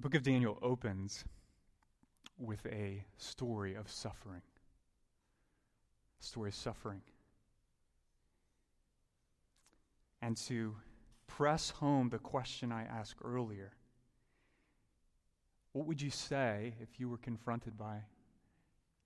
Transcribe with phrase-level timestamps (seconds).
[0.00, 1.26] The book of Daniel opens
[2.38, 4.40] with a story of suffering.
[6.18, 7.02] A story of suffering.
[10.22, 10.76] And to
[11.26, 13.72] press home the question I asked earlier
[15.74, 17.96] what would you say if you were confronted by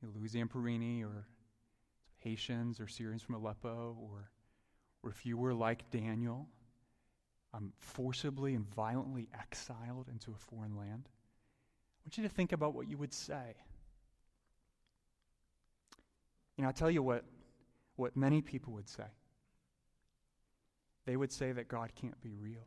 [0.00, 1.26] you know, Louis Zamperini or
[2.18, 4.30] Haitians or Syrians from Aleppo, or,
[5.02, 6.46] or if you were like Daniel,
[7.55, 11.09] um, forcibly and violently exiled into a foreign land?
[11.09, 13.55] I want you to think about what you would say.
[16.56, 17.25] You know, I'll tell you what,
[17.97, 19.05] what many people would say.
[21.06, 22.66] They would say that God can't be real.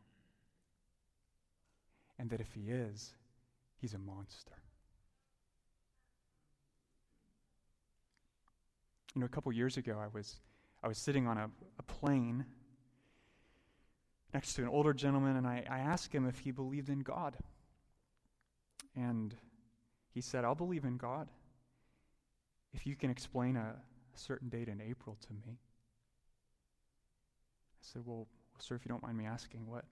[2.19, 3.13] And that if he is,
[3.79, 4.53] he's a monster.
[9.13, 10.39] You know, a couple years ago, I was,
[10.83, 11.49] I was sitting on a,
[11.79, 12.45] a plane
[14.33, 17.37] next to an older gentleman, and I, I asked him if he believed in God.
[18.95, 19.35] And
[20.13, 21.27] he said, I'll believe in God
[22.73, 25.59] if you can explain a, a certain date in April to me.
[27.77, 28.27] I said, Well,
[28.59, 29.85] sir, if you don't mind me asking, what,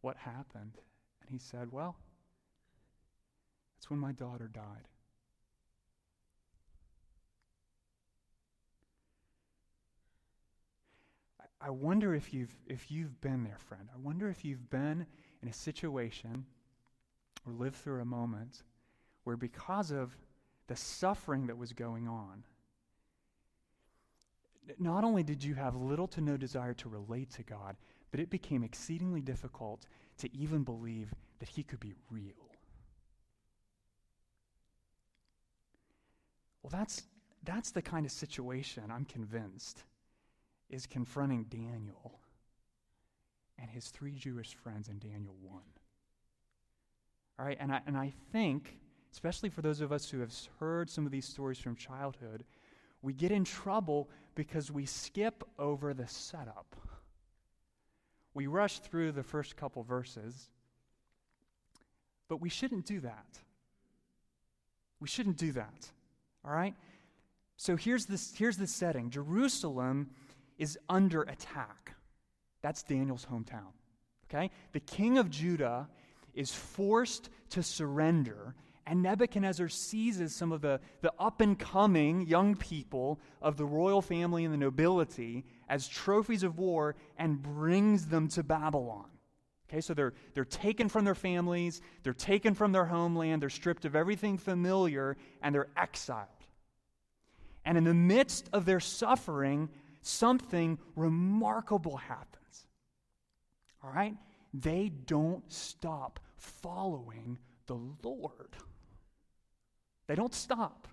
[0.00, 0.78] what happened?
[1.20, 1.96] And he said, Well,
[3.76, 4.88] it's when my daughter died.
[11.60, 13.88] I wonder if you've, if you've been there, friend.
[13.94, 15.06] I wonder if you've been
[15.42, 16.44] in a situation
[17.46, 18.62] or lived through a moment
[19.24, 20.16] where, because of
[20.66, 22.44] the suffering that was going on,
[24.78, 27.76] not only did you have little to no desire to relate to God,
[28.10, 29.86] but it became exceedingly difficult
[30.18, 32.50] to even believe that He could be real.
[36.62, 37.04] Well, that's,
[37.44, 39.84] that's the kind of situation I'm convinced
[40.70, 42.18] is confronting Daniel
[43.58, 45.60] and his three Jewish friends in Daniel 1.
[47.38, 48.78] All right, and I, and I think,
[49.12, 52.44] especially for those of us who have heard some of these stories from childhood,
[53.02, 56.74] we get in trouble because we skip over the setup.
[58.34, 60.50] We rush through the first couple verses,
[62.28, 63.38] but we shouldn't do that.
[65.00, 65.90] We shouldn't do that.
[66.44, 66.74] All right?
[67.56, 70.10] So here's, this, here's the setting Jerusalem
[70.58, 71.94] is under attack.
[72.62, 73.72] That's Daniel's hometown.
[74.28, 74.50] Okay?
[74.72, 75.88] The king of Judah
[76.34, 78.54] is forced to surrender,
[78.86, 84.02] and Nebuchadnezzar seizes some of the, the up and coming young people of the royal
[84.02, 89.06] family and the nobility as trophies of war and brings them to Babylon.
[89.68, 93.84] Okay, so they're, they're taken from their families, they're taken from their homeland, they're stripped
[93.84, 96.28] of everything familiar, and they're exiled.
[97.64, 99.68] And in the midst of their suffering,
[100.06, 102.66] something remarkable happens.
[103.82, 104.14] All right?
[104.54, 108.56] They don't stop following the Lord.
[110.06, 110.88] They don't stop.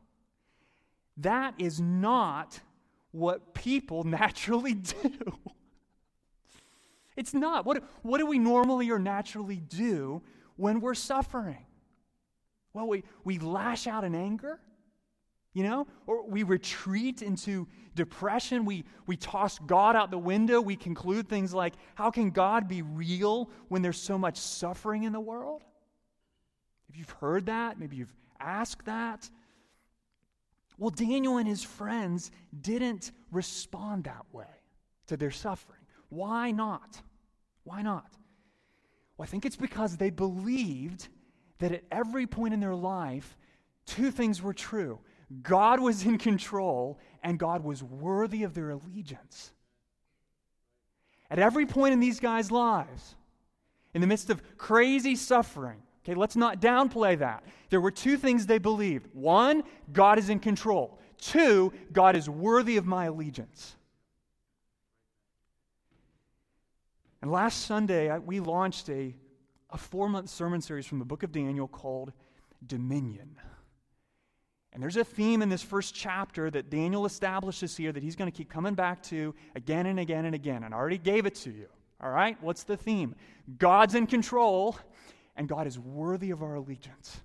[1.17, 2.59] That is not
[3.11, 5.37] what people naturally do.
[7.15, 7.65] It's not.
[7.65, 10.23] What, what do we normally or naturally do
[10.55, 11.65] when we're suffering?
[12.73, 14.59] Well, we, we lash out in anger
[15.53, 15.87] you know?
[16.07, 18.65] Or we retreat into depression.
[18.65, 20.59] We we toss god out the window.
[20.59, 25.13] We conclude things like how can god be real when there's so much suffering in
[25.13, 25.61] the world?
[26.89, 29.29] If you've heard that maybe you've asked that.
[30.77, 32.31] Well daniel and his friends
[32.61, 34.45] didn't respond that way
[35.07, 35.81] to their suffering.
[36.09, 37.01] Why not?
[37.63, 38.17] Why not?
[39.17, 41.09] Well i think it's because they believed
[41.59, 43.37] that at every point in their life
[43.85, 44.99] two things were true
[45.41, 49.51] God was in control and God was worthy of their allegiance.
[51.29, 53.15] At every point in these guys' lives,
[53.93, 57.43] in the midst of crazy suffering, okay, let's not downplay that.
[57.69, 60.99] There were two things they believed one, God is in control.
[61.17, 63.75] Two, God is worthy of my allegiance.
[67.21, 69.15] And last Sunday, we launched a,
[69.69, 72.11] a four month sermon series from the book of Daniel called
[72.67, 73.37] Dominion.
[74.73, 78.29] And there's a theme in this first chapter that Daniel establishes here that he's going
[78.29, 80.63] to keep coming back to again and again and again.
[80.63, 81.67] And I already gave it to you.
[82.01, 82.37] All right?
[82.41, 83.15] What's the theme?
[83.59, 84.75] God's in control,
[85.35, 87.21] and God is worthy of our allegiance.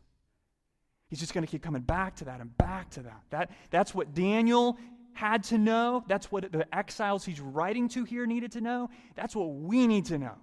[1.09, 3.23] He's just going to keep coming back to that and back to that.
[3.31, 4.79] that that's what Daniel
[5.15, 6.05] had to know.
[6.07, 8.91] That's what the exiles he's writing to here needed to know.
[9.17, 10.35] That's what we need to know.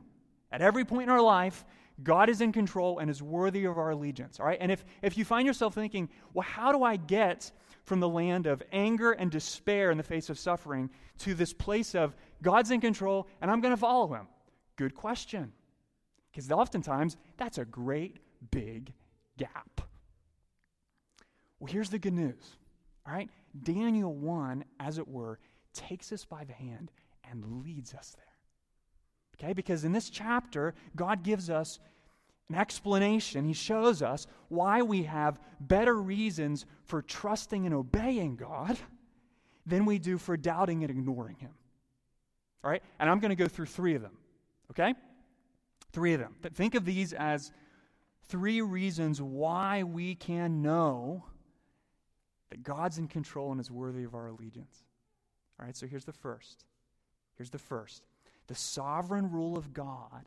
[0.52, 1.64] At every point in our life,
[2.04, 4.40] God is in control and is worthy of our allegiance.
[4.40, 4.58] All right?
[4.60, 7.52] And if, if you find yourself thinking, well, how do I get
[7.84, 10.90] from the land of anger and despair in the face of suffering
[11.20, 14.28] to this place of God's in control and I'm going to follow him?
[14.76, 15.54] Good question.
[16.32, 18.20] Because oftentimes, that's a great
[18.52, 18.92] big
[19.38, 19.82] gap.
[21.60, 22.58] Well, here's the good news.
[23.08, 23.30] All right?
[23.64, 25.40] Daniel 1, as it were,
[25.74, 26.92] takes us by the hand
[27.30, 28.35] and leads us there.
[29.36, 29.54] Okay?
[29.54, 31.80] Because in this chapter, God gives us
[32.50, 33.46] an explanation.
[33.46, 38.78] He shows us why we have better reasons for trusting and obeying God
[39.66, 41.52] than we do for doubting and ignoring Him.
[42.64, 42.84] All right?
[43.00, 44.18] And I'm going to go through three of them.
[44.72, 44.94] Okay?
[45.92, 46.36] Three of them.
[46.42, 47.52] But think of these as
[48.28, 51.26] three reasons why we can know
[52.50, 54.84] that God's in control and is worthy of our allegiance.
[55.60, 56.66] All right, so here's the first.
[57.38, 58.04] Here's the first.
[58.48, 60.26] The sovereign rule of God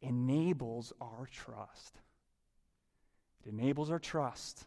[0.00, 2.00] enables our trust.
[3.44, 4.66] It enables our trust.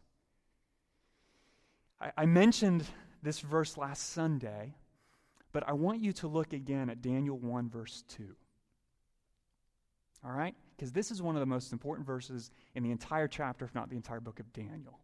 [2.01, 2.85] I, I mentioned
[3.21, 4.75] this verse last Sunday,
[5.51, 8.35] but I want you to look again at Daniel 1, verse 2.
[10.25, 10.55] All right?
[10.75, 13.89] Because this is one of the most important verses in the entire chapter, if not
[13.89, 14.99] the entire book of Daniel.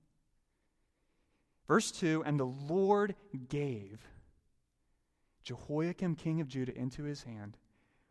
[1.67, 3.15] Verse 2 And the Lord
[3.49, 4.07] gave
[5.43, 7.57] Jehoiakim, king of Judah, into his hand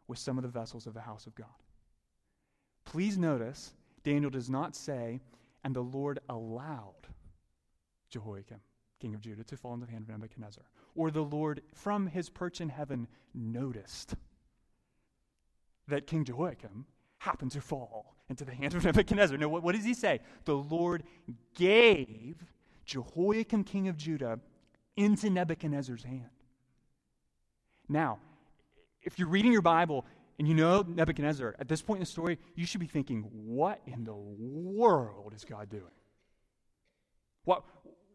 [0.07, 1.47] with some of the vessels of the house of God.
[2.85, 3.73] Please notice,
[4.05, 5.21] Daniel does not say,
[5.65, 7.09] and the Lord allowed
[8.11, 8.61] Jehoiakim,
[9.01, 10.65] king of Judah, to fall into the hand of Nebuchadnezzar.
[10.95, 14.15] Or the Lord, from his perch in heaven, noticed
[15.89, 16.87] that King Jehoiakim
[17.19, 19.39] happened to fall into the hand of Nebuchadnezzar.
[19.39, 20.21] No, what, what does he say?
[20.45, 21.05] The Lord
[21.55, 22.45] gave
[22.85, 24.41] Jehoiakim, king of Judah,
[24.97, 26.31] into Nebuchadnezzar's hand.
[27.89, 28.19] Now,
[29.03, 30.07] if you're reading your Bible
[30.39, 33.81] and you know Nebuchadnezzar, at this point in the story, you should be thinking, what
[33.87, 35.85] in the world is God doing?
[37.45, 37.65] What,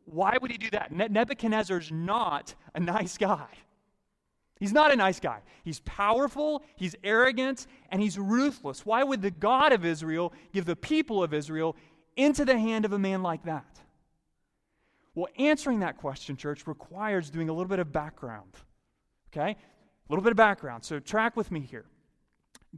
[0.05, 0.91] why would he do that?
[0.91, 3.47] Ne- Nebuchadnezzar's not a nice guy.
[4.59, 5.41] He's not a nice guy.
[5.63, 8.85] He's powerful, he's arrogant, and he's ruthless.
[8.85, 11.75] Why would the God of Israel give the people of Israel
[12.15, 13.79] into the hand of a man like that?
[15.13, 18.53] Well, answering that question, church, requires doing a little bit of background.
[19.31, 19.51] Okay?
[19.51, 19.55] A
[20.09, 20.83] little bit of background.
[20.85, 21.85] So, track with me here.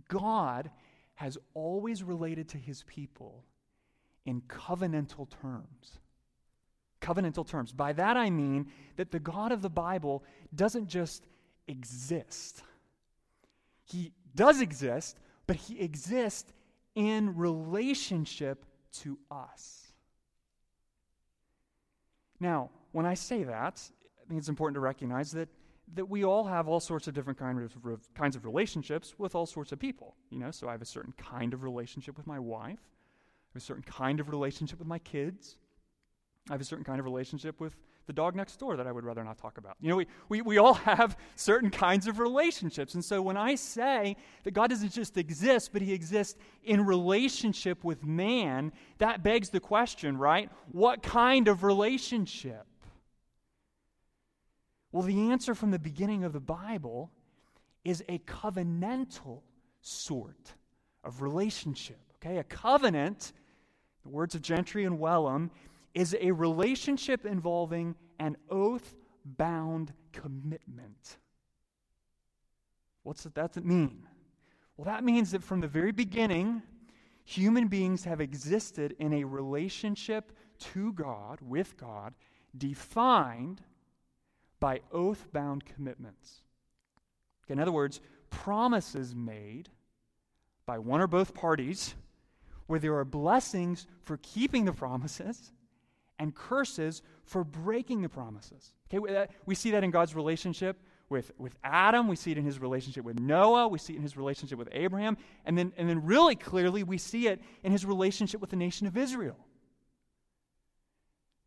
[0.08, 0.70] God
[1.16, 3.44] has always related to his people
[4.26, 6.00] in covenantal terms.
[7.02, 7.72] Covenantal terms.
[7.72, 10.24] By that I mean that the God of the Bible
[10.54, 11.26] doesn't just
[11.68, 12.64] exist,
[13.84, 15.18] he does exist,
[15.48, 16.52] but he exists
[16.96, 19.92] in relationship to us.
[22.40, 23.82] Now, when I say that,
[24.22, 25.50] I think it's important to recognize that
[25.96, 29.46] that we all have all sorts of different kind of, kinds of relationships with all
[29.46, 30.16] sorts of people.
[30.30, 32.80] You know, so I have a certain kind of relationship with my wife.
[32.80, 35.58] I have a certain kind of relationship with my kids.
[36.50, 37.76] I have a certain kind of relationship with
[38.08, 39.76] the dog next door that I would rather not talk about.
[39.80, 42.96] You know, we, we, we all have certain kinds of relationships.
[42.96, 47.84] And so when I say that God doesn't just exist, but He exists in relationship
[47.84, 50.50] with man, that begs the question, right?
[50.72, 52.66] What kind of relationship?
[54.92, 57.12] Well, the answer from the beginning of the Bible
[57.84, 59.42] is a covenantal
[59.82, 60.54] sort
[61.04, 62.00] of relationship.
[62.16, 63.34] Okay, a covenant,
[64.04, 65.52] the words of Gentry and Wellum,
[65.94, 68.96] is a relationship involving an oath
[69.26, 71.18] bound commitment.
[73.04, 74.08] What's that mean?
[74.76, 76.62] Well, that means that from the very beginning,
[77.24, 82.14] human beings have existed in a relationship to God, with God,
[82.58, 83.62] defined
[84.60, 86.42] by oath bound commitments.
[87.48, 89.70] In other words, promises made
[90.66, 91.96] by one or both parties
[92.68, 95.52] where there are blessings for keeping the promises
[96.20, 98.74] and curses for breaking the promises.
[98.94, 100.78] Okay, uh, we see that in God's relationship
[101.10, 104.04] with, with Adam, we see it in his relationship with Noah, we see it in
[104.04, 107.86] his relationship with Abraham, and then, and then really clearly we see it in his
[107.86, 109.38] relationship with the nation of Israel.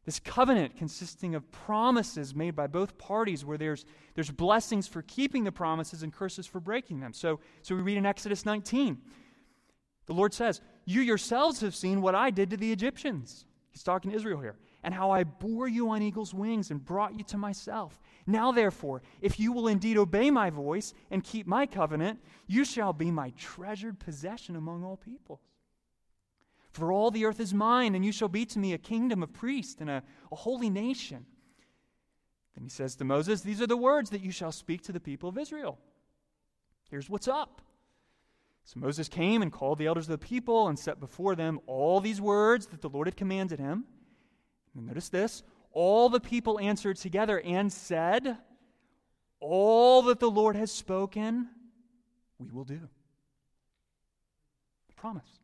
[0.05, 5.45] This covenant consisting of promises made by both parties where there's, there's blessings for keeping
[5.45, 7.13] the promises and curses for breaking them.
[7.13, 8.99] So, so we read in Exodus 19,
[10.07, 13.47] the Lord says, You yourselves have seen what I did to the Egyptians.
[13.71, 14.57] He's talking to Israel here.
[14.83, 18.01] And how I bore you on eagle's wings and brought you to myself.
[18.27, 22.19] Now, therefore, if you will indeed obey my voice and keep my covenant,
[22.49, 25.52] you shall be my treasured possession among all peoples.
[26.73, 29.33] For all the earth is mine, and you shall be to me a kingdom of
[29.33, 31.27] priests and a, a holy nation.
[32.55, 35.01] Then he says to Moses, These are the words that you shall speak to the
[35.01, 35.79] people of Israel.
[36.91, 37.63] Here's what's up.
[38.65, 42.01] So Moses came and called the elders of the people and set before them all
[42.01, 43.85] these words that the Lord had commanded him.
[44.75, 48.39] And notice this all the people answered together and said,
[49.41, 51.49] All that the Lord has spoken,
[52.39, 52.81] we will do.
[54.89, 55.41] The Promise,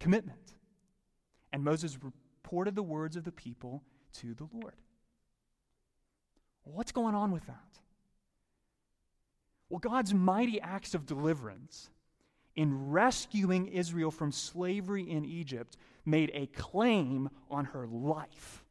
[0.00, 0.54] commitment.
[1.52, 4.74] And Moses reported the words of the people to the Lord.
[6.64, 7.78] What's going on with that?
[9.68, 11.90] Well, God's mighty acts of deliverance
[12.56, 18.64] in rescuing Israel from slavery in Egypt made a claim on her life.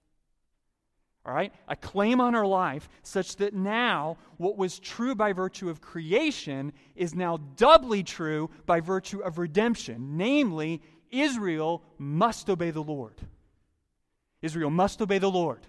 [1.26, 1.54] All right?
[1.68, 6.74] A claim on her life such that now what was true by virtue of creation
[6.96, 10.18] is now doubly true by virtue of redemption.
[10.18, 13.22] Namely, Israel must obey the Lord.
[14.42, 15.66] Israel must obey the Lord.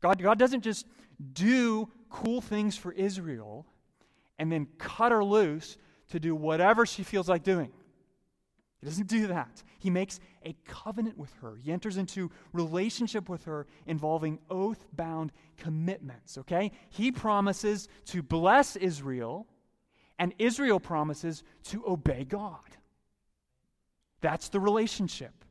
[0.00, 0.86] God, God doesn't just
[1.32, 3.66] do cool things for Israel
[4.38, 5.76] and then cut her loose
[6.10, 7.72] to do whatever she feels like doing.
[8.80, 9.62] He doesn't do that.
[9.78, 11.56] He makes a covenant with her.
[11.56, 16.70] He enters into relationship with her involving oath bound commitments, okay?
[16.90, 19.48] He promises to bless Israel,
[20.18, 22.60] and Israel promises to obey God.
[24.20, 25.44] That's the relationship.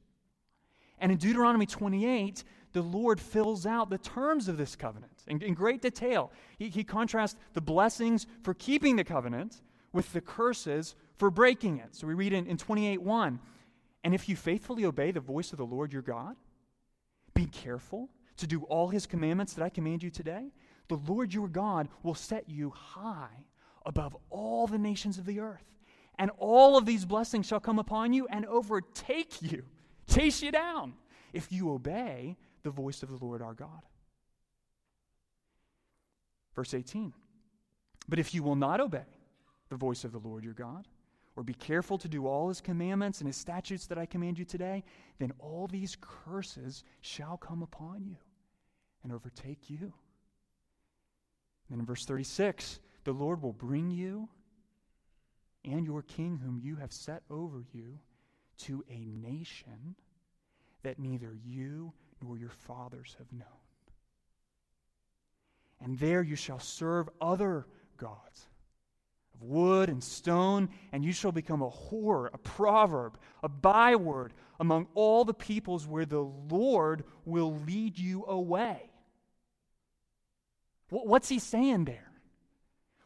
[0.99, 2.43] And in Deuteronomy 28,
[2.73, 6.31] the Lord fills out the terms of this covenant in, in great detail.
[6.57, 9.61] He, he contrasts the blessings for keeping the covenant
[9.93, 11.95] with the curses for breaking it.
[11.95, 13.39] So we read in, in 28 1
[14.03, 16.35] And if you faithfully obey the voice of the Lord your God,
[17.33, 20.51] be careful to do all his commandments that I command you today,
[20.87, 23.45] the Lord your God will set you high
[23.85, 25.65] above all the nations of the earth.
[26.19, 29.63] And all of these blessings shall come upon you and overtake you,
[30.07, 30.93] chase you down,
[31.33, 33.81] if you obey the voice of the Lord our God.
[36.55, 37.13] Verse 18
[38.09, 39.05] But if you will not obey
[39.69, 40.87] the voice of the Lord your God,
[41.35, 44.45] or be careful to do all his commandments and his statutes that I command you
[44.45, 44.83] today,
[45.19, 48.17] then all these curses shall come upon you
[49.03, 49.93] and overtake you.
[51.69, 54.29] And in verse 36, the Lord will bring you
[55.65, 57.99] and your king, whom you have set over you,
[58.59, 59.95] to a nation
[60.83, 63.47] that neither you nor your fathers have known.
[65.79, 68.47] And there you shall serve other gods
[69.35, 74.87] of wood and stone, and you shall become a horror, a proverb, a byword among
[74.95, 78.89] all the peoples where the Lord will lead you away.
[80.89, 82.06] What's he saying there?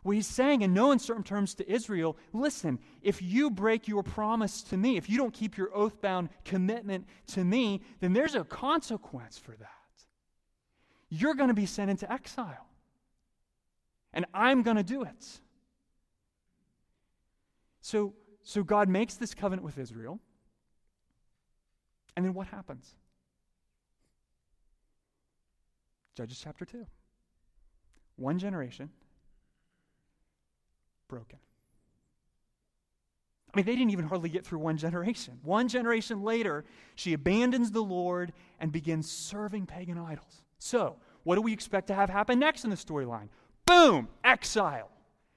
[0.03, 4.63] Well, he's saying in no uncertain terms to Israel listen, if you break your promise
[4.63, 8.43] to me, if you don't keep your oath bound commitment to me, then there's a
[8.43, 9.67] consequence for that.
[11.09, 12.67] You're going to be sent into exile.
[14.13, 15.39] And I'm going to do it.
[17.81, 20.19] So, so God makes this covenant with Israel.
[22.15, 22.95] And then what happens?
[26.15, 26.85] Judges chapter 2.
[28.15, 28.89] One generation
[31.11, 31.37] broken.
[33.53, 35.39] I mean, they didn't even hardly get through one generation.
[35.43, 36.63] One generation later,
[36.95, 40.41] she abandons the Lord and begins serving pagan idols.
[40.57, 43.27] So, what do we expect to have happen next in the storyline?
[43.65, 44.07] Boom!
[44.23, 44.89] Exile.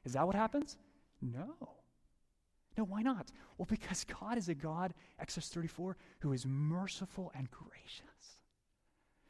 [0.04, 0.78] Is that what happens?
[1.20, 1.54] No.
[2.78, 3.32] No, why not?
[3.58, 8.38] Well, because God is a God, Exodus 34, who is merciful and gracious,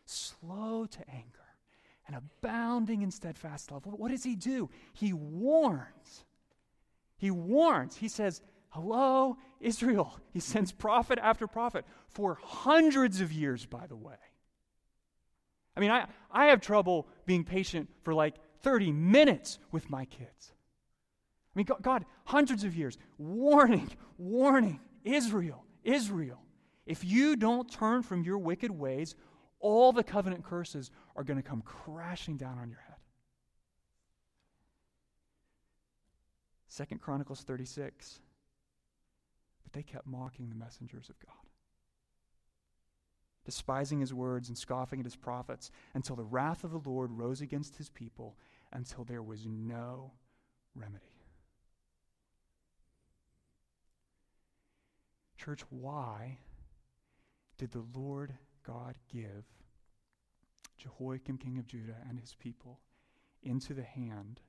[0.04, 1.38] slow to anger,
[2.06, 3.86] and abounding in steadfast love.
[3.86, 4.68] What does he do?
[4.92, 6.24] He warns.
[7.24, 7.96] He warns.
[7.96, 10.20] He says, Hello, Israel.
[10.34, 14.18] He sends prophet after prophet for hundreds of years, by the way.
[15.74, 20.52] I mean, I, I have trouble being patient for like 30 minutes with my kids.
[20.52, 26.42] I mean, God, hundreds of years, warning, warning, Israel, Israel.
[26.84, 29.14] If you don't turn from your wicked ways,
[29.60, 32.93] all the covenant curses are going to come crashing down on your head.
[36.74, 38.18] Second Chronicles 36.
[39.62, 41.46] But they kept mocking the messengers of God,
[43.44, 47.40] despising his words and scoffing at his prophets, until the wrath of the Lord rose
[47.40, 48.36] against his people,
[48.72, 50.14] until there was no
[50.74, 51.22] remedy.
[55.38, 56.38] Church, why
[57.56, 58.34] did the Lord
[58.66, 59.44] God give
[60.76, 62.80] Jehoiakim, king of Judah, and his people
[63.44, 64.40] into the hand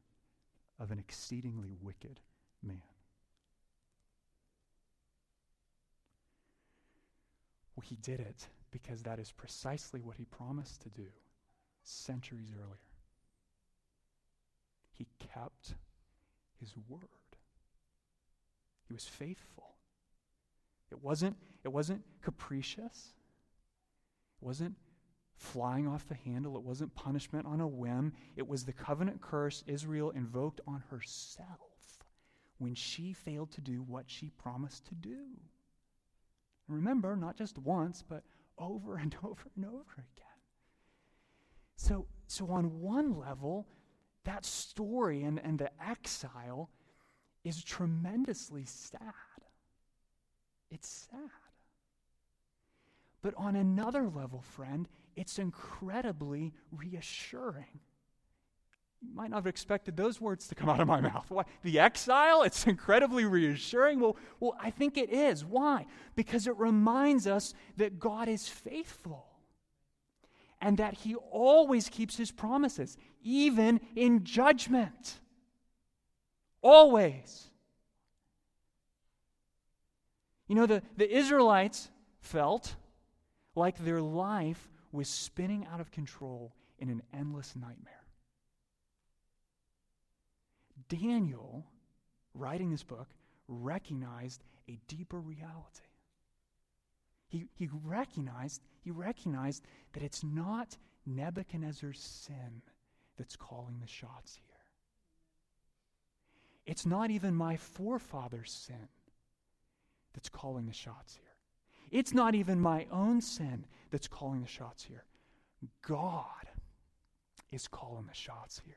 [0.79, 2.19] of an exceedingly wicked
[2.63, 2.81] man?
[7.75, 11.07] Well, he did it because that is precisely what he promised to do
[11.83, 12.79] centuries earlier.
[14.91, 15.75] He kept
[16.59, 17.01] his word.
[18.87, 19.75] He was faithful.
[20.91, 23.13] It wasn't, it wasn't capricious.
[24.41, 24.75] It wasn't
[25.35, 26.55] flying off the handle.
[26.55, 28.13] It wasn't punishment on a whim.
[28.35, 31.59] It was the covenant curse Israel invoked on herself
[32.57, 35.25] when she failed to do what she promised to do.
[36.67, 38.23] Remember, not just once, but
[38.57, 40.25] over and over and over again.
[41.75, 43.67] So, so on one level,
[44.23, 46.69] that story and, and the exile
[47.43, 49.01] is tremendously sad.
[50.71, 51.29] It's sad.
[53.21, 57.79] But on another level, friend, it's incredibly reassuring.
[59.01, 61.25] You might not have expected those words to come out of my mouth.
[61.29, 61.43] Why?
[61.63, 62.43] The exile?
[62.43, 63.99] It's incredibly reassuring.
[63.99, 65.45] Well, well, I think it is.
[65.45, 65.85] Why?
[66.15, 69.27] Because it reminds us that God is faithful
[70.61, 75.19] and that He always keeps His promises, even in judgment.
[76.61, 77.49] Always.
[80.47, 82.75] You know, the, the Israelites felt
[83.55, 88.03] like their life was spinning out of control in an endless nightmare.
[90.89, 91.65] Daniel,
[92.33, 93.09] writing this book,
[93.47, 95.81] recognized a deeper reality.
[97.27, 102.61] He, he, recognized, he recognized that it's not Nebuchadnezzar's sin
[103.17, 104.55] that's calling the shots here.
[106.65, 108.89] It's not even my forefather's sin
[110.13, 111.25] that's calling the shots here.
[111.91, 115.05] It's not even my own sin that's calling the shots here.
[115.87, 116.49] God
[117.49, 118.75] is calling the shots here.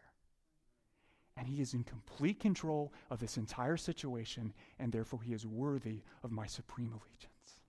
[1.37, 6.03] And he is in complete control of this entire situation, and therefore he is worthy
[6.23, 7.61] of my supreme allegiance.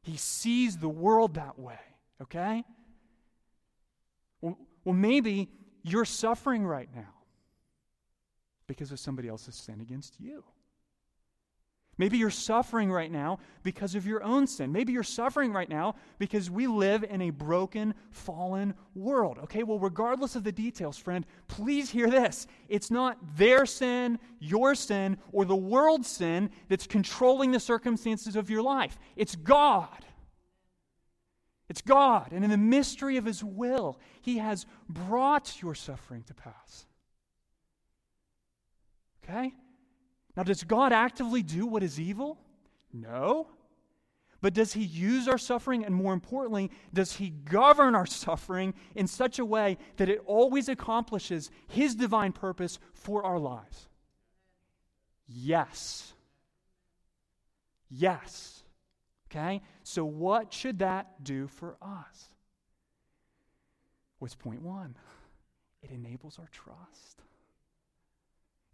[0.00, 1.80] He sees the world that way,
[2.22, 2.64] okay?
[4.40, 4.56] Well,
[4.86, 5.50] well maybe
[5.82, 7.12] you're suffering right now
[8.66, 10.44] because of somebody else's sin against you.
[11.98, 14.70] Maybe you're suffering right now because of your own sin.
[14.70, 19.38] Maybe you're suffering right now because we live in a broken, fallen world.
[19.42, 22.46] Okay, well, regardless of the details, friend, please hear this.
[22.68, 28.48] It's not their sin, your sin, or the world's sin that's controlling the circumstances of
[28.48, 28.96] your life.
[29.16, 30.04] It's God.
[31.68, 32.32] It's God.
[32.32, 36.86] And in the mystery of His will, He has brought your suffering to pass.
[39.24, 39.52] Okay?
[40.38, 42.38] Now, does God actively do what is evil?
[42.92, 43.48] No.
[44.40, 45.84] But does he use our suffering?
[45.84, 50.68] And more importantly, does he govern our suffering in such a way that it always
[50.68, 53.88] accomplishes his divine purpose for our lives?
[55.26, 56.12] Yes.
[57.90, 58.62] Yes.
[59.28, 59.60] Okay?
[59.82, 62.28] So, what should that do for us?
[64.20, 64.94] What's point one?
[65.82, 67.24] It enables our trust.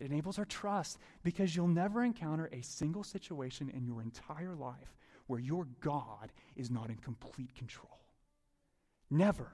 [0.01, 4.95] It enables our trust because you'll never encounter a single situation in your entire life
[5.27, 8.01] where your God is not in complete control.
[9.11, 9.53] Never.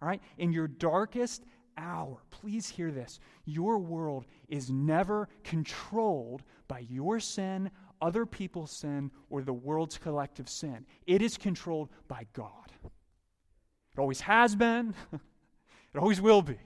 [0.00, 0.22] All right?
[0.38, 1.44] In your darkest
[1.76, 3.20] hour, please hear this.
[3.44, 10.48] Your world is never controlled by your sin, other people's sin, or the world's collective
[10.48, 10.84] sin.
[11.06, 12.72] It is controlled by God.
[12.84, 16.58] It always has been, it always will be.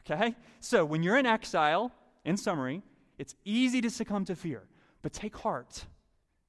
[0.00, 0.34] Okay?
[0.60, 1.92] So when you're in exile,
[2.28, 2.82] in summary,
[3.18, 4.68] it's easy to succumb to fear,
[5.02, 5.86] but take heart.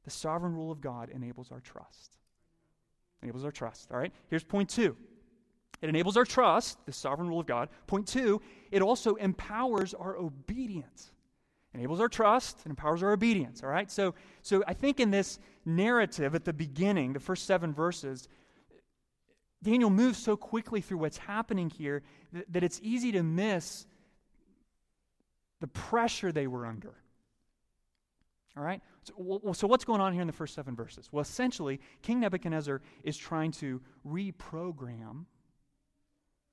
[0.04, 2.18] The sovereign rule of God enables our trust.
[3.24, 3.92] Enables our trust.
[3.92, 4.14] All right?
[4.30, 4.96] Here's point two
[5.82, 7.70] it enables our trust, the sovereign rule of God.
[7.88, 11.12] Point two, it also empowers our obedience.
[11.74, 13.64] Enables our trust and empowers our obedience.
[13.64, 13.90] All right?
[13.90, 18.28] So, so I think in this narrative at the beginning, the first seven verses,
[19.64, 23.86] Daniel moves so quickly through what's happening here that, that it's easy to miss
[25.60, 26.96] the pressure they were under.
[28.58, 28.82] All right?
[29.04, 31.10] So, so, what's going on here in the first seven verses?
[31.12, 35.26] Well, essentially, King Nebuchadnezzar is trying to reprogram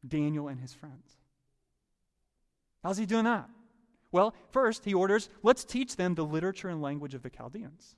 [0.07, 1.17] Daniel and his friends.
[2.83, 3.49] How's he doing that?
[4.13, 7.97] Well, first, he orders, let's teach them the literature and language of the Chaldeans.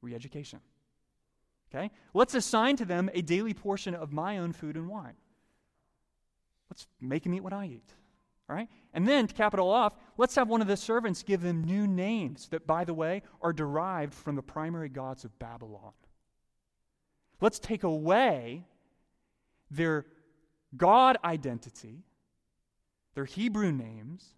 [0.00, 0.60] Re education.
[1.70, 1.90] Okay?
[2.14, 5.14] Let's assign to them a daily portion of my own food and wine.
[6.70, 7.92] Let's make them eat what I eat.
[8.48, 8.68] All right?
[8.94, 11.64] And then, to cap it all off, let's have one of the servants give them
[11.64, 15.92] new names that, by the way, are derived from the primary gods of Babylon.
[17.40, 18.64] Let's take away
[19.70, 20.06] their
[20.76, 22.04] God identity,
[23.14, 24.34] their Hebrew names,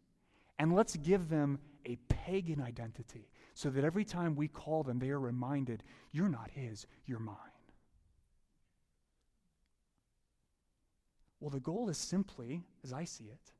[0.58, 5.10] and let's give them a pagan identity so that every time we call them, they
[5.10, 7.36] are reminded, you're not his, you're mine.
[11.40, 13.52] Well, the goal is simply, as I see it,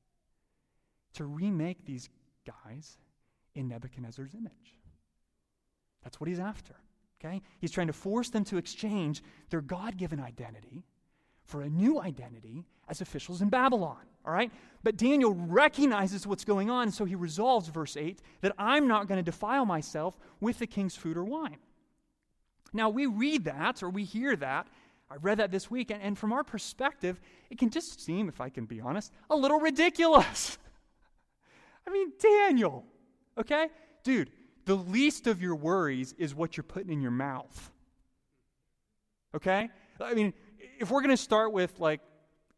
[1.18, 2.09] to remake these
[2.46, 2.96] guys
[3.54, 4.76] in Nebuchadnezzar's image.
[6.02, 6.74] That's what he's after.
[7.20, 7.42] Okay?
[7.61, 10.85] He's trying to force them to exchange their God given identity
[11.44, 13.98] for a new identity as officials in Babylon.
[14.24, 14.52] All right?
[14.83, 19.09] But Daniel recognizes what's going on, and so he resolves, verse 8, that I'm not
[19.09, 21.57] going to defile myself with the king's food or wine.
[22.72, 24.68] Now, we read that or we hear that.
[25.11, 27.18] I read that this week, and, and from our perspective,
[27.50, 30.59] it can just seem, if I can be honest, a little ridiculous.
[31.88, 32.85] I mean, Daniel,
[33.38, 33.68] okay?
[34.05, 34.31] Dude,
[34.66, 37.72] the least of your worries is what you're putting in your mouth.
[39.35, 39.70] Okay?
[39.98, 40.35] I mean,
[40.79, 42.01] if we're going to start with like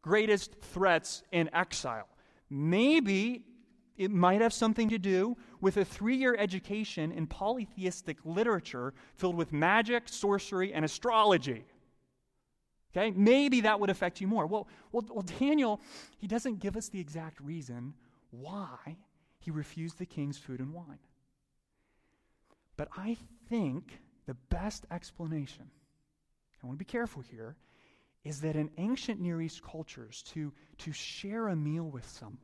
[0.02, 2.08] greatest threats in exile,
[2.50, 3.44] maybe
[3.96, 9.36] it might have something to do with a three year education in polytheistic literature filled
[9.36, 11.64] with magic, sorcery, and astrology.
[12.90, 13.12] Okay?
[13.12, 14.48] Maybe that would affect you more.
[14.48, 15.80] Well, well, well, Daniel,
[16.18, 17.94] he doesn't give us the exact reason
[18.32, 18.96] why
[19.40, 20.98] he refused the king's food and wine.
[22.76, 23.16] But I
[23.48, 25.70] think the best explanation,
[26.62, 27.56] I want to be careful here,
[28.22, 32.38] is that in ancient Near East cultures, to, to share a meal with someone,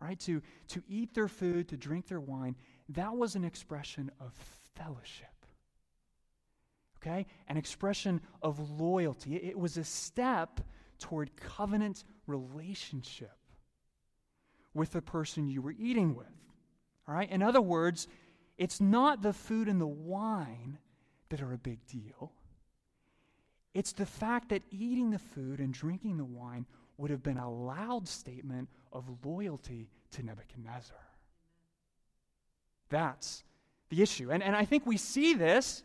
[0.00, 2.56] right, to, to eat their food, to drink their wine,
[2.90, 4.32] that was an expression of
[4.74, 5.28] fellowship.
[6.98, 7.26] Okay?
[7.48, 9.36] An expression of loyalty.
[9.36, 10.60] It, it was a step
[10.98, 13.38] toward covenant relationship
[14.74, 16.26] with the person you were eating with.
[17.08, 17.30] All right?
[17.30, 18.08] In other words,
[18.58, 20.78] it's not the food and the wine
[21.30, 22.32] that are a big deal.
[23.72, 27.50] It's the fact that eating the food and drinking the wine would have been a
[27.50, 30.96] loud statement of loyalty to Nebuchadnezzar.
[32.88, 33.42] That's
[33.88, 34.30] the issue.
[34.30, 35.82] And, and I think we see this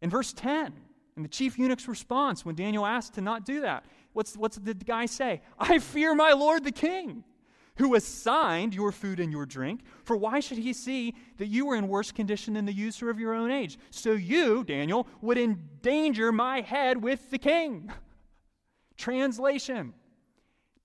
[0.00, 0.72] in verse 10
[1.16, 3.84] in the chief eunuch's response when Daniel asked to not do that.
[4.14, 5.42] What's, what's the guy say?
[5.58, 7.24] I fear my lord the king
[7.76, 9.80] who assigned your food and your drink.
[10.04, 13.18] For why should he see that you were in worse condition than the user of
[13.18, 13.78] your own age?
[13.90, 17.90] So you, Daniel, would endanger my head with the king.
[18.96, 19.94] Translation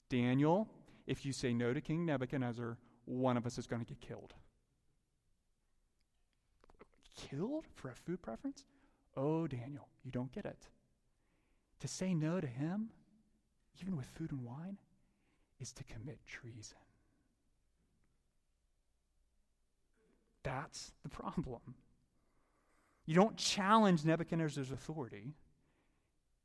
[0.09, 0.69] Daniel,
[1.05, 4.33] if you say no to King Nebuchadnezzar, one of us is going to get killed.
[7.15, 8.63] Killed for a food preference?
[9.15, 10.69] Oh, Daniel, you don't get it.
[11.79, 12.89] To say no to him,
[13.81, 14.77] even with food and wine,
[15.59, 16.77] is to commit treason.
[20.43, 21.75] That's the problem.
[23.05, 25.33] You don't challenge Nebuchadnezzar's authority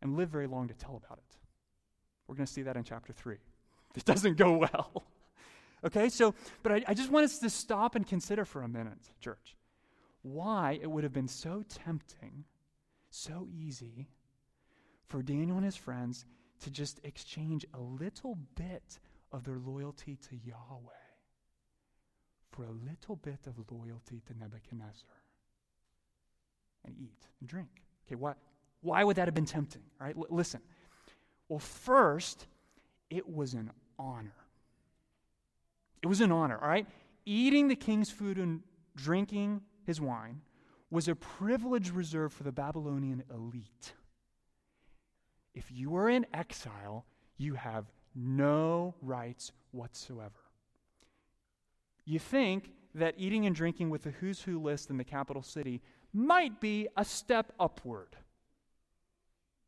[0.00, 1.36] and live very long to tell about it.
[2.26, 3.36] We're going to see that in chapter 3.
[3.94, 5.04] It doesn't go well.
[5.84, 8.98] okay, so, but I, I just want us to stop and consider for a minute,
[9.20, 9.56] church,
[10.22, 12.44] why it would have been so tempting,
[13.10, 14.08] so easy
[15.06, 16.24] for Daniel and his friends
[16.62, 18.98] to just exchange a little bit
[19.32, 20.92] of their loyalty to Yahweh
[22.50, 25.08] for a little bit of loyalty to Nebuchadnezzar
[26.84, 27.82] and eat and drink.
[28.06, 28.36] Okay, what?
[28.80, 29.82] Why would that have been tempting?
[30.00, 30.60] All right, L- listen.
[31.48, 32.46] Well, first,
[33.10, 34.34] it was an honor.
[36.02, 36.86] It was an honor, all right?
[37.24, 38.62] Eating the king's food and
[38.96, 40.40] drinking his wine
[40.90, 43.94] was a privilege reserved for the Babylonian elite.
[45.54, 47.04] If you are in exile,
[47.36, 50.30] you have no rights whatsoever.
[52.04, 55.80] You think that eating and drinking with the who's who list in the capital city
[56.12, 58.16] might be a step upward.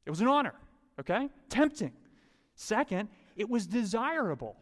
[0.04, 0.54] It was an honor,
[1.00, 1.28] okay?
[1.48, 1.92] Tempting.
[2.54, 4.56] Second, it was desirable.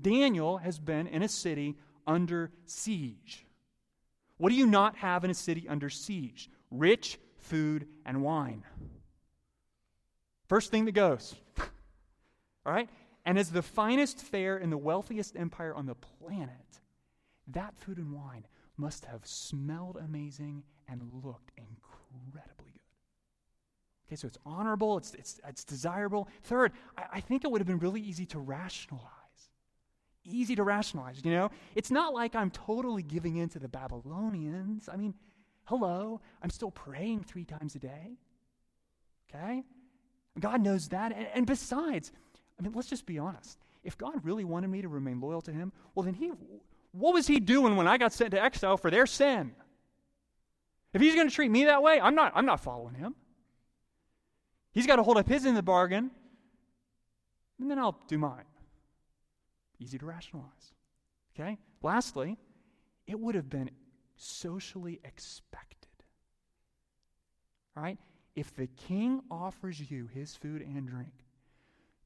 [0.00, 3.44] Daniel has been in a city under siege.
[4.36, 6.48] What do you not have in a city under siege?
[6.70, 8.62] Rich food and wine.
[10.48, 11.34] First thing that goes.
[12.66, 12.88] All right?
[13.24, 16.80] And as the finest fare in the wealthiest empire on the planet,
[17.48, 22.80] that food and wine must have smelled amazing and looked incredibly good.
[24.08, 26.28] Okay, so it's honorable, it's, it's, it's desirable.
[26.44, 29.04] Third, I, I think it would have been really easy to rationalize.
[30.24, 31.50] Easy to rationalize, you know?
[31.74, 34.88] It's not like I'm totally giving in to the Babylonians.
[34.90, 35.14] I mean,
[35.64, 38.16] hello, I'm still praying three times a day.
[39.28, 39.64] Okay?
[40.40, 41.12] God knows that.
[41.12, 42.12] And, and besides,
[42.58, 43.58] I mean, let's just be honest.
[43.84, 46.30] If God really wanted me to remain loyal to Him, well, then He,
[46.92, 49.52] what was He doing when I got sent to exile for their sin?
[50.92, 53.14] If He's going to treat me that way, I'm not, I'm not following Him.
[54.72, 56.10] He's got to hold up His end of the bargain,
[57.60, 58.44] and then I'll do mine.
[59.80, 60.74] Easy to rationalize.
[61.34, 61.58] Okay?
[61.82, 62.36] Lastly,
[63.06, 63.70] it would have been
[64.16, 65.88] socially expected.
[67.76, 67.98] All right?
[68.38, 71.24] If the king offers you his food and drink,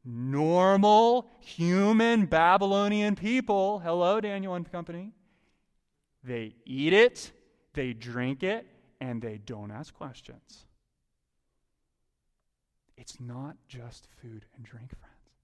[0.02, 5.12] normal human Babylonian people, hello, Daniel and company,
[6.24, 7.32] they eat it,
[7.74, 8.66] they drink it,
[8.98, 10.64] and they don't ask questions.
[12.96, 15.34] It's not just food and drink, friends.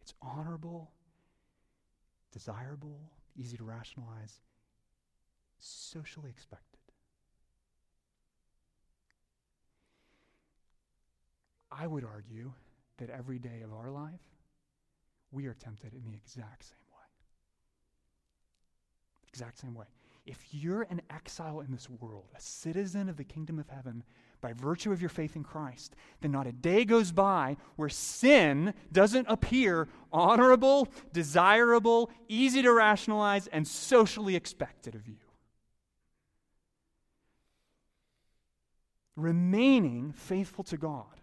[0.00, 0.90] It's honorable,
[2.32, 2.98] desirable,
[3.36, 4.40] easy to rationalize,
[5.60, 6.73] socially expected.
[11.76, 12.52] I would argue
[12.98, 14.20] that every day of our life,
[15.32, 17.06] we are tempted in the exact same way.
[19.28, 19.86] Exact same way.
[20.26, 24.04] If you're an exile in this world, a citizen of the kingdom of heaven,
[24.40, 28.74] by virtue of your faith in Christ, then not a day goes by where sin
[28.92, 35.16] doesn't appear honorable, desirable, easy to rationalize, and socially expected of you.
[39.16, 41.20] Remaining faithful to God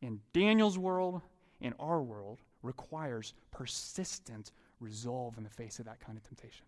[0.00, 1.22] in Daniel's world,
[1.60, 6.66] in our world, requires persistent resolve in the face of that kind of temptation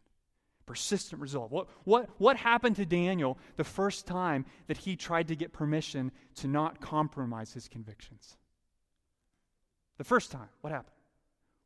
[0.69, 1.51] persistent resolve.
[1.51, 6.13] What, what, what happened to Daniel the first time that he tried to get permission
[6.37, 8.37] to not compromise his convictions?
[9.97, 10.95] The first time, what happened?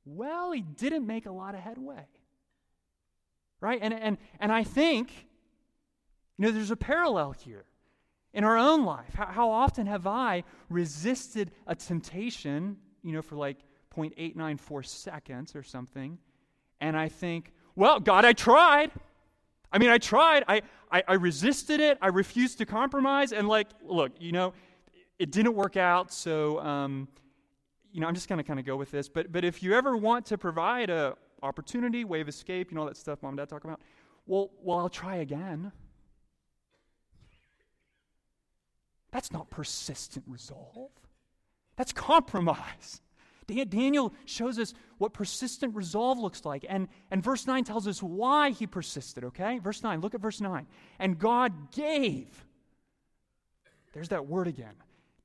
[0.05, 2.07] Well, he didn't make a lot of headway.
[3.61, 3.81] Right?
[3.83, 5.27] And, and, and I think,
[6.38, 7.64] you know, there's a parallel here
[8.34, 9.14] in our own life.
[9.14, 13.58] How, how often have I resisted a temptation, you know, for like
[13.94, 16.18] 0.894 seconds or something,
[16.80, 18.90] and I think, well, God, I tried.
[19.70, 20.44] I mean, I tried.
[20.48, 21.96] I, I, I resisted it.
[22.02, 23.32] I refused to compromise.
[23.32, 24.52] And, like, look, you know,
[25.18, 26.12] it didn't work out.
[26.12, 27.08] So, um,
[27.92, 29.08] you know, I'm just going to kind of go with this.
[29.08, 32.82] But, but if you ever want to provide a opportunity, way of escape, you know,
[32.82, 33.80] all that stuff mom and dad talk about,
[34.26, 35.72] well, well, I'll try again.
[39.12, 40.90] That's not persistent resolve.
[41.77, 43.01] That's compromise.
[43.46, 46.64] Daniel shows us what persistent resolve looks like.
[46.68, 49.59] And, and verse 9 tells us why he persisted, okay?
[49.59, 50.66] Verse 9, look at verse 9.
[50.98, 52.46] And God gave,
[53.92, 54.75] there's that word again,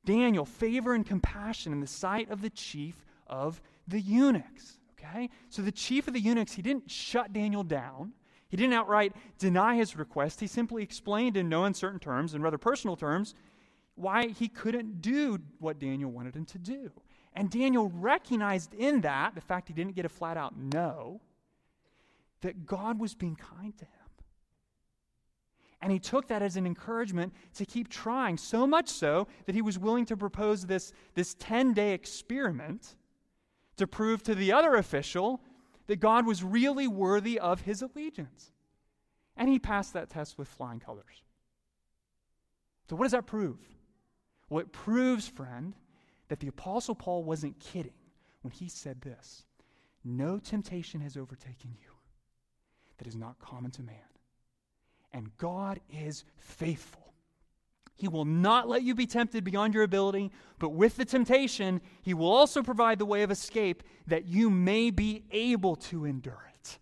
[0.04, 5.30] Daniel favor and compassion in the sight of the chief of the eunuchs, okay?
[5.50, 8.13] So the chief of the eunuchs, he didn't shut Daniel down.
[8.50, 10.39] He didn't outright deny his request.
[10.39, 13.36] He simply explained in no uncertain terms, in rather personal terms,
[13.97, 16.91] why he couldn't do what Daniel wanted him to do.
[17.33, 21.21] And Daniel recognized in that, the fact he didn't get a flat out no,
[22.41, 23.91] that God was being kind to him.
[25.81, 29.62] And he took that as an encouragement to keep trying, so much so that he
[29.62, 32.95] was willing to propose this, this 10 day experiment
[33.77, 35.41] to prove to the other official
[35.88, 38.51] that God was really worthy of his allegiance.
[39.36, 41.23] And he passed that test with flying colors.
[42.89, 43.60] So, what does that prove?
[44.49, 45.73] Well, it proves, friend,
[46.29, 47.93] that the Apostle Paul wasn't kidding
[48.41, 49.45] when he said this
[50.03, 51.89] No temptation has overtaken you
[52.97, 53.95] that is not common to man.
[55.13, 57.13] And God is faithful.
[57.95, 62.13] He will not let you be tempted beyond your ability, but with the temptation, He
[62.13, 66.77] will also provide the way of escape that you may be able to endure it.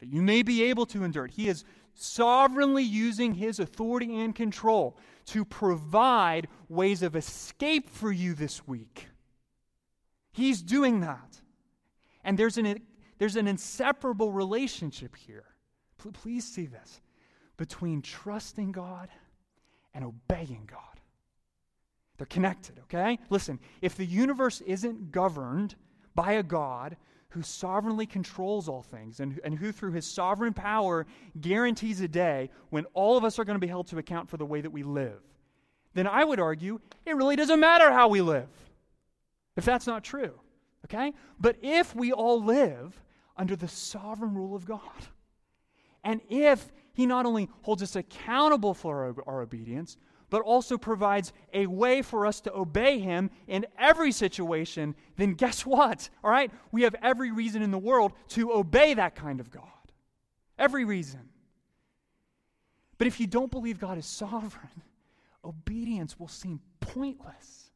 [0.00, 1.32] That you may be able to endure it.
[1.32, 8.34] He is sovereignly using His authority and control to provide ways of escape for you
[8.34, 9.08] this week.
[10.32, 11.40] He's doing that.
[12.24, 12.80] And there's an,
[13.18, 15.44] there's an inseparable relationship here.
[15.98, 17.00] Please see this
[17.56, 19.08] between trusting God
[19.94, 20.78] and obeying God.
[22.16, 23.18] They're connected, okay?
[23.30, 25.74] Listen, if the universe isn't governed
[26.14, 26.96] by a God
[27.32, 31.06] who sovereignly controls all things and, and who, through his sovereign power,
[31.40, 34.36] guarantees a day when all of us are going to be held to account for
[34.36, 35.20] the way that we live,
[35.94, 38.48] then I would argue it really doesn't matter how we live,
[39.56, 40.38] if that's not true.
[40.84, 41.12] Okay?
[41.40, 43.00] But if we all live
[43.36, 44.80] under the sovereign rule of God,
[46.04, 49.96] and if he not only holds us accountable for our, our obedience,
[50.32, 55.66] but also provides a way for us to obey him in every situation, then guess
[55.66, 56.08] what?
[56.24, 56.50] All right?
[56.70, 59.66] We have every reason in the world to obey that kind of God.
[60.58, 61.28] Every reason.
[62.96, 64.70] But if you don't believe God is sovereign,
[65.44, 67.70] obedience will seem pointless.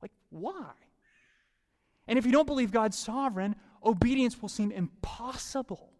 [0.00, 0.70] Like, why?
[2.08, 5.90] And if you don't believe God's sovereign, obedience will seem impossible.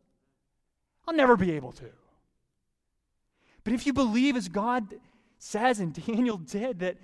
[1.06, 1.90] I'll never be able to.
[3.64, 4.94] But if you believe as God
[5.38, 6.98] says, and Daniel did, that,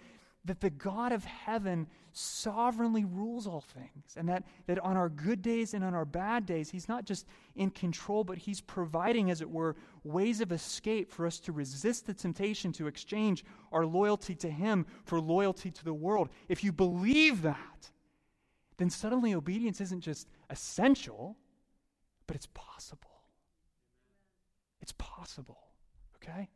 [0.44, 4.14] that the God of heaven sovereignly rules all things.
[4.16, 7.26] And that, that on our good days and on our bad days, He's not just
[7.56, 12.06] in control, but He's providing, as it were, ways of escape for us to resist
[12.06, 16.28] the temptation to exchange our loyalty to Him for loyalty to the world.
[16.48, 17.90] If you believe that,
[18.76, 21.36] then suddenly obedience isn't just essential,
[22.26, 23.08] but it's possible.
[24.80, 25.60] It's possible,
[26.16, 26.48] okay?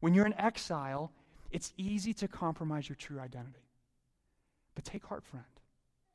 [0.00, 1.12] When you're in exile,
[1.50, 3.66] It's easy to compromise your true identity.
[4.74, 5.44] But take heart, friend.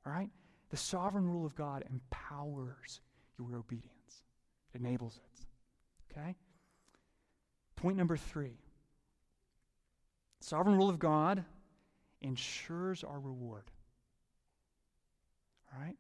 [0.06, 0.30] All right?
[0.70, 3.02] The sovereign rule of God empowers
[3.38, 4.24] your obedience,
[4.74, 6.18] it enables it.
[6.18, 6.36] Okay?
[7.76, 8.58] Point number three
[10.40, 11.44] sovereign rule of God
[12.22, 13.64] ensures our reward.
[15.74, 15.98] All right?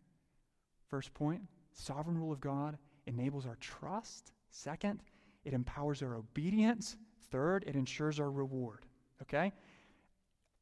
[0.89, 1.41] First point
[1.73, 4.31] sovereign rule of God enables our trust.
[4.49, 5.01] Second,
[5.43, 6.95] it empowers our obedience.
[7.31, 8.85] Third, it ensures our reward.
[9.21, 9.51] Okay?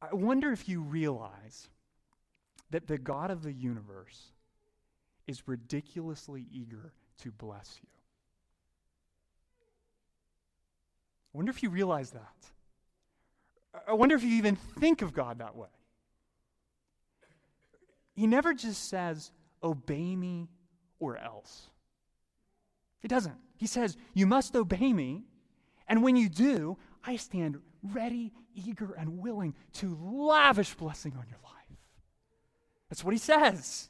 [0.02, 1.69] I wonder if you realize
[2.71, 4.32] that the God of the universe
[5.28, 7.88] is ridiculously eager to bless you.
[11.34, 12.52] I wonder if you realize that.
[13.88, 15.69] I wonder if you even think of God that way.
[18.15, 19.32] He never just says,
[19.63, 20.49] Obey me
[20.99, 21.69] or else.
[22.99, 23.36] He doesn't.
[23.58, 25.23] He says, You must obey me,
[25.87, 31.39] and when you do, I stand ready, eager, and willing to lavish blessing on your
[31.43, 31.79] life.
[32.89, 33.89] That's what he says.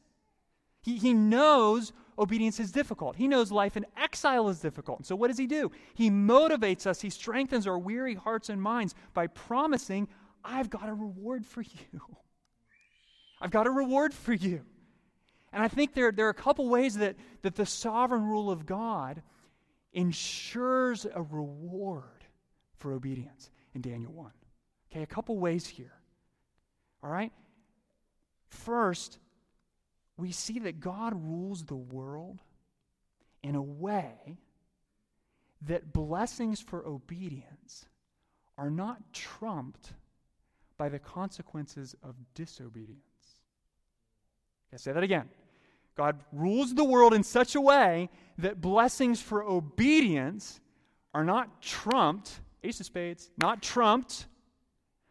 [0.82, 3.16] He, he knows obedience is difficult.
[3.16, 5.00] He knows life in exile is difficult.
[5.00, 5.72] And so, what does he do?
[5.94, 10.08] He motivates us, he strengthens our weary hearts and minds by promising,
[10.44, 12.02] I've got a reward for you.
[13.42, 14.62] I've got a reward for you.
[15.52, 18.66] And I think there, there are a couple ways that, that the sovereign rule of
[18.66, 19.22] God
[19.94, 22.26] ensures a reward
[22.78, 24.32] for obedience in Daniel 1.
[24.92, 25.94] Okay, a couple ways here.
[27.02, 27.32] All right?
[28.48, 29.20] First,
[30.18, 32.40] we see that God rules the world
[33.42, 34.38] in a way
[35.64, 37.86] that blessings for obedience
[38.58, 39.94] are not trumped
[40.78, 43.00] by the consequences of disobedience.
[44.70, 45.30] Okay, say that again.
[45.96, 50.60] God rules the world in such a way that blessings for obedience
[51.14, 54.26] are not trumped, ace of spades, not trumped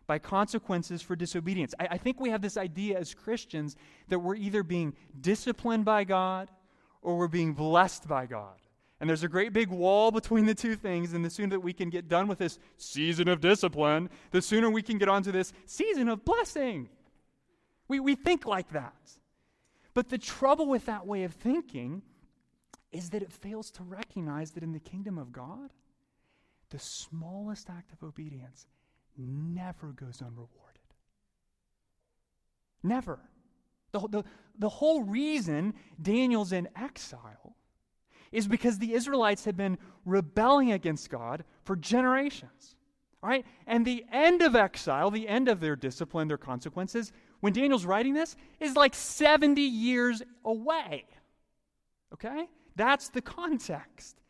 [0.06, 1.74] by consequences for disobedience.
[1.78, 3.76] I, I, think we have this idea as Christians
[4.08, 6.50] that we're either being disciplined by God
[7.00, 8.56] or we're being blessed by God.
[9.00, 11.72] And there's a great big wall between the two things, and the sooner that we
[11.72, 15.52] can get done with this season of discipline, the sooner we can get onto this
[15.66, 16.88] season of blessing.
[17.88, 18.94] We, we think like that.
[19.94, 22.02] But the trouble with that way of thinking
[22.90, 25.70] is that it fails to recognize that in the kingdom of God,
[26.70, 28.66] the smallest act of obedience
[29.16, 30.80] never goes unrewarded.
[32.82, 33.20] Never.
[33.92, 34.24] The, the,
[34.58, 37.56] the whole reason Daniel's in exile
[38.30, 39.76] is because the Israelites had been
[40.06, 42.76] rebelling against God for generations.
[43.22, 43.44] All right?
[43.66, 48.14] And the end of exile, the end of their discipline, their consequences, when Daniel's writing
[48.14, 51.04] this, is like 70 years away.
[52.14, 52.46] Okay?
[52.76, 54.20] That's the context.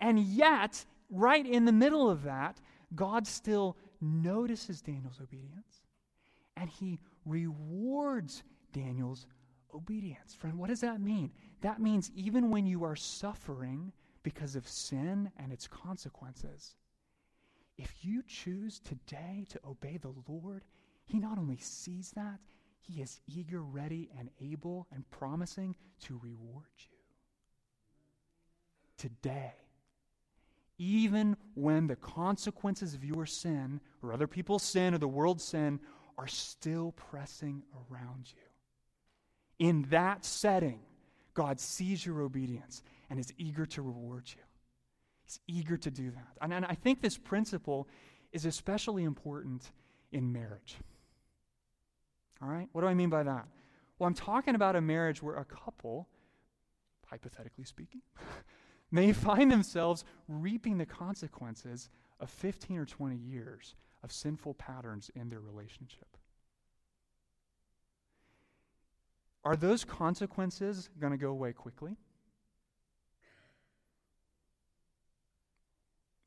[0.00, 2.60] And yet, right in the middle of that,
[2.96, 5.82] God still notices Daniel's obedience
[6.56, 8.42] and he rewards
[8.72, 9.26] Daniel's
[9.72, 10.34] obedience.
[10.34, 11.30] Friend, what does that mean?
[11.60, 13.92] That means even when you are suffering
[14.24, 16.74] because of sin and its consequences,
[17.76, 20.64] if you choose today to obey the Lord,
[21.08, 22.38] he not only sees that,
[22.80, 26.96] he is eager, ready, and able and promising to reward you.
[28.96, 29.54] Today,
[30.78, 35.80] even when the consequences of your sin, or other people's sin, or the world's sin,
[36.18, 39.66] are still pressing around you.
[39.66, 40.80] In that setting,
[41.34, 44.42] God sees your obedience and is eager to reward you.
[45.24, 46.36] He's eager to do that.
[46.42, 47.88] And, and I think this principle
[48.32, 49.70] is especially important
[50.12, 50.76] in marriage.
[52.42, 52.68] All right?
[52.72, 53.46] What do I mean by that?
[53.98, 56.08] Well, I'm talking about a marriage where a couple,
[57.06, 58.02] hypothetically speaking,
[58.90, 65.28] may find themselves reaping the consequences of 15 or 20 years of sinful patterns in
[65.28, 66.16] their relationship.
[69.44, 71.96] Are those consequences going to go away quickly?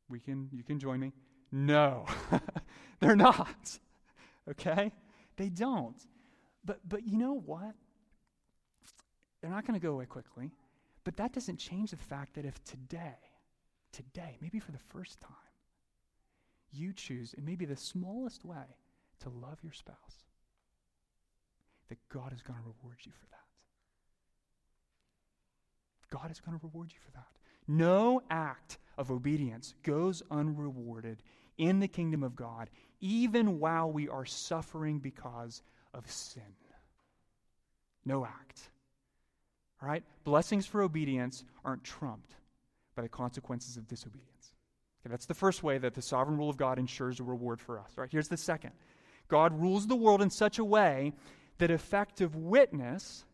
[0.09, 1.13] We can you can join me.
[1.51, 2.05] No.
[2.99, 3.79] They're not.
[4.49, 4.91] Okay?
[5.37, 5.97] They don't.
[6.63, 7.73] But but you know what?
[9.41, 10.51] They're not going to go away quickly.
[11.03, 13.17] But that doesn't change the fact that if today,
[13.91, 15.31] today, maybe for the first time,
[16.71, 18.77] you choose, in maybe the smallest way,
[19.21, 20.25] to love your spouse,
[21.89, 23.37] that God is going to reward you for that.
[26.11, 27.27] God is going to reward you for that.
[27.67, 31.23] No act of obedience goes unrewarded
[31.57, 32.69] in the kingdom of God,
[33.01, 35.61] even while we are suffering because
[35.93, 36.43] of sin.
[38.05, 38.69] No act.
[39.81, 40.03] All right?
[40.23, 42.35] Blessings for obedience aren't trumped
[42.95, 44.53] by the consequences of disobedience.
[45.01, 47.79] Okay, that's the first way that the sovereign rule of God ensures a reward for
[47.79, 47.91] us.
[47.97, 48.71] All right, here's the second
[49.27, 51.13] God rules the world in such a way
[51.57, 53.25] that effective witness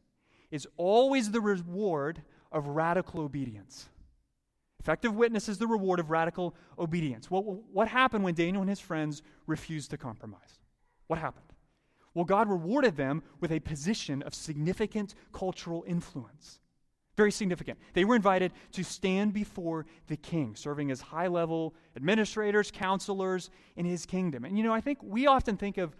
[0.51, 3.89] is always the reward of radical obedience.
[4.79, 7.29] Effective witness is the reward of radical obedience.
[7.29, 10.59] Well, what happened when Daniel and his friends refused to compromise?
[11.07, 11.45] What happened?
[12.13, 16.59] Well, God rewarded them with a position of significant cultural influence.
[17.15, 17.79] Very significant.
[17.93, 23.85] They were invited to stand before the king, serving as high level administrators, counselors in
[23.85, 24.45] his kingdom.
[24.45, 25.95] And you know, I think we often think of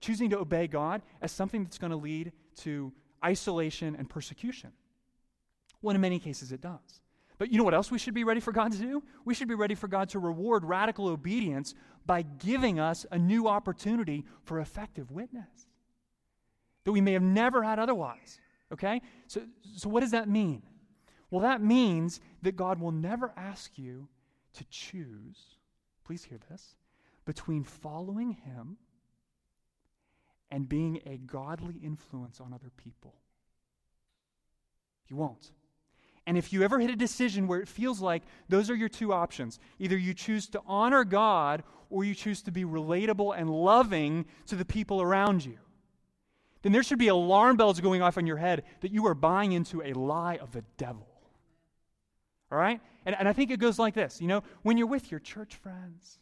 [0.00, 2.92] choosing to obey God as something that's going to lead to
[3.24, 4.72] isolation and persecution.
[5.82, 7.01] Well, in many cases, it does.
[7.42, 9.02] But you know what else we should be ready for God to do?
[9.24, 11.74] We should be ready for God to reward radical obedience
[12.06, 15.66] by giving us a new opportunity for effective witness
[16.84, 18.38] that we may have never had otherwise.
[18.72, 19.02] Okay?
[19.26, 19.40] So,
[19.76, 20.62] so what does that mean?
[21.32, 24.06] Well, that means that God will never ask you
[24.52, 25.56] to choose,
[26.04, 26.76] please hear this,
[27.24, 28.76] between following Him
[30.52, 33.16] and being a godly influence on other people.
[35.06, 35.50] He won't.
[36.26, 39.12] And if you ever hit a decision where it feels like those are your two
[39.12, 44.26] options, either you choose to honor God or you choose to be relatable and loving
[44.46, 45.58] to the people around you,
[46.62, 49.52] then there should be alarm bells going off in your head that you are buying
[49.52, 51.08] into a lie of the devil.
[52.52, 52.80] All right?
[53.04, 55.56] And, and I think it goes like this you know, when you're with your church
[55.56, 56.18] friends,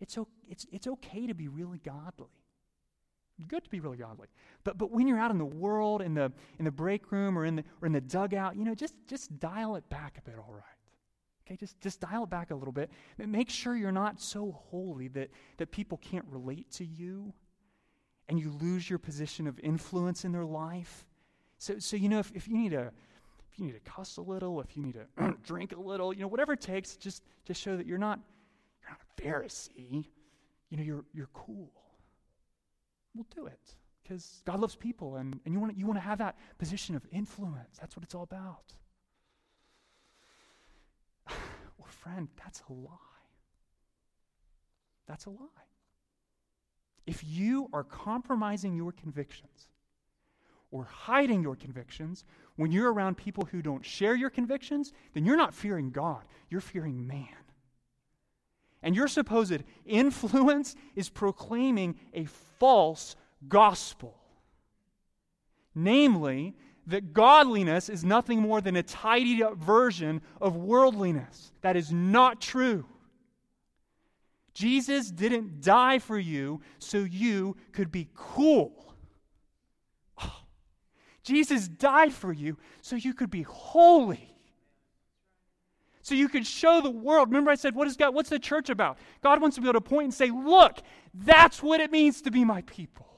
[0.00, 0.16] it's,
[0.48, 2.28] it's, it's okay to be really godly.
[3.48, 4.28] Good to be really godly.
[4.64, 7.44] But, but when you're out in the world, in the, in the break room or
[7.44, 10.38] in the, or in the dugout, you know, just, just dial it back a bit,
[10.38, 10.62] all right?
[11.46, 12.90] Okay, just, just dial it back a little bit.
[13.18, 17.32] Make sure you're not so holy that, that people can't relate to you
[18.28, 21.06] and you lose your position of influence in their life.
[21.58, 22.90] So, so you know, if, if you need to
[23.52, 26.20] if you need to cuss a little, if you need to drink a little, you
[26.20, 28.20] know, whatever it takes, just just show that you're not
[28.80, 30.06] you're not a Pharisee.
[30.68, 31.70] You know, you're you're cool.
[33.16, 36.18] We'll do it because God loves people, and, and you want you want to have
[36.18, 37.78] that position of influence.
[37.80, 38.74] That's what it's all about.
[41.78, 42.90] well, friend, that's a lie.
[45.06, 45.46] That's a lie.
[47.06, 49.68] If you are compromising your convictions
[50.70, 52.24] or hiding your convictions
[52.56, 56.60] when you're around people who don't share your convictions, then you're not fearing God, you're
[56.60, 57.45] fearing man.
[58.82, 62.24] And your supposed influence is proclaiming a
[62.58, 63.16] false
[63.48, 64.16] gospel.
[65.74, 66.54] Namely,
[66.86, 71.52] that godliness is nothing more than a tidied up version of worldliness.
[71.62, 72.86] That is not true.
[74.54, 78.94] Jesus didn't die for you so you could be cool.
[80.22, 80.40] Oh,
[81.22, 84.35] Jesus died for you so you could be holy.
[86.06, 87.30] So you could show the world.
[87.30, 88.14] Remember, I said, what is God?
[88.14, 88.96] What's the church about?
[89.24, 90.78] God wants to be able to point and say, look,
[91.12, 93.08] that's what it means to be my people.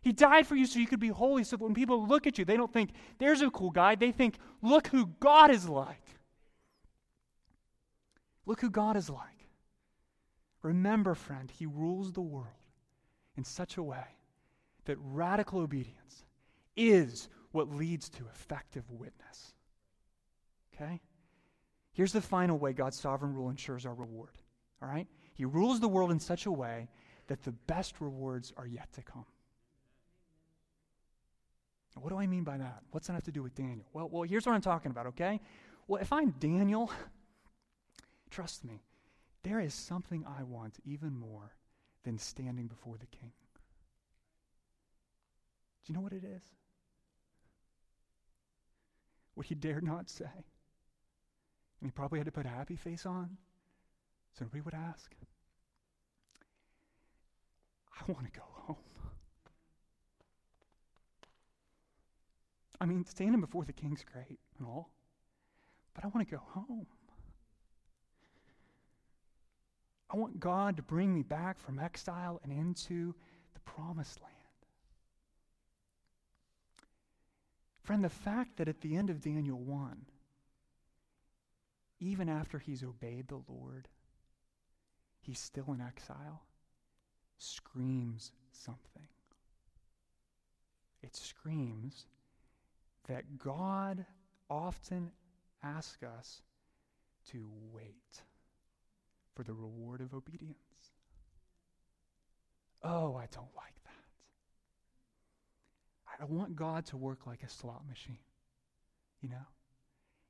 [0.00, 2.38] He died for you so you could be holy, so that when people look at
[2.38, 3.94] you, they don't think, there's a cool guy.
[3.94, 6.16] They think, look who God is like.
[8.46, 9.50] Look who God is like.
[10.62, 12.46] Remember, friend, he rules the world
[13.36, 14.16] in such a way
[14.86, 16.24] that radical obedience
[16.74, 19.52] is what leads to effective witness.
[20.74, 21.02] Okay?
[21.92, 24.38] Here's the final way God's sovereign rule ensures our reward.
[24.82, 25.06] All right?
[25.34, 26.88] He rules the world in such a way
[27.26, 29.26] that the best rewards are yet to come.
[32.00, 32.82] What do I mean by that?
[32.92, 33.86] What's that have to do with Daniel?
[33.92, 35.40] Well, well, here's what I'm talking about, okay?
[35.86, 36.90] Well, if I'm Daniel,
[38.30, 38.82] trust me,
[39.42, 41.54] there is something I want even more
[42.04, 43.32] than standing before the king.
[45.84, 46.42] Do you know what it is?
[49.34, 50.26] What he dared not say.
[51.80, 53.36] And he probably had to put a happy face on
[54.32, 55.12] so nobody would ask.
[58.00, 58.76] I want to go home.
[62.80, 64.90] I mean, standing before the king's great and all,
[65.94, 66.86] but I want to go home.
[70.12, 73.14] I want God to bring me back from exile and into
[73.54, 74.34] the promised land.
[77.82, 80.06] Friend, the fact that at the end of Daniel 1,
[82.00, 83.88] even after he's obeyed the Lord,
[85.20, 86.42] he's still in exile,
[87.36, 89.06] screams something.
[91.02, 92.06] It screams
[93.06, 94.06] that God
[94.48, 95.12] often
[95.62, 96.42] asks us
[97.30, 98.22] to wait
[99.34, 100.56] for the reward of obedience.
[102.82, 103.90] Oh, I don't like that.
[106.20, 108.18] I want God to work like a slot machine.
[109.20, 109.46] You know?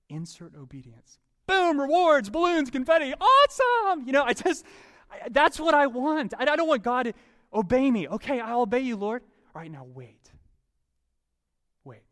[0.08, 1.18] Insert obedience.
[1.50, 4.06] Boom, rewards, balloons, confetti, awesome.
[4.06, 4.64] You know, I just,
[5.10, 6.32] I, that's what I want.
[6.38, 7.12] I, I don't want God to
[7.52, 8.06] obey me.
[8.06, 9.22] Okay, I'll obey you, Lord.
[9.54, 10.30] All right, now wait.
[11.84, 12.02] Wait.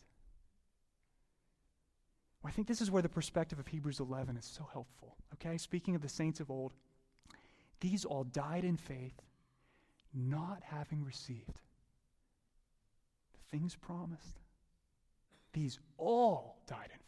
[2.43, 5.17] Well, I think this is where the perspective of Hebrews 11 is so helpful.
[5.35, 6.73] Okay, speaking of the saints of old,
[7.81, 9.23] these all died in faith,
[10.13, 11.61] not having received
[13.33, 14.41] the things promised.
[15.53, 17.08] These all died in faith.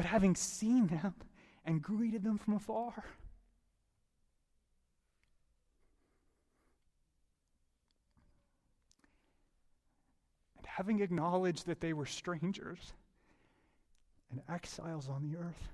[0.00, 1.12] But having seen them
[1.66, 3.04] and greeted them from afar,
[10.56, 12.94] and having acknowledged that they were strangers
[14.30, 15.68] and exiles on the earth,